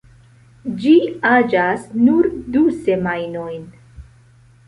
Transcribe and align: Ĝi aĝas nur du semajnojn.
Ĝi 0.83 0.93
aĝas 1.31 1.83
nur 2.07 2.29
du 2.55 2.63
semajnojn. 2.87 3.63